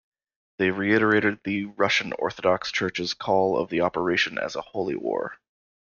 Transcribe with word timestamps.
They 0.57 0.71
reiterated 0.71 1.41
the 1.43 1.65
Russian 1.65 2.11
Orthodox 2.17 2.71
Church's 2.71 3.13
call 3.13 3.55
of 3.59 3.69
the 3.69 3.81
operation 3.81 4.39
as 4.39 4.55
a 4.55 4.61
Holy 4.61 4.95
War. 4.95 5.37